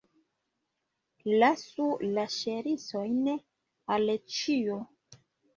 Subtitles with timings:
[1.43, 3.21] Lasu la ŝercojn,
[3.99, 4.81] Aleĉjo!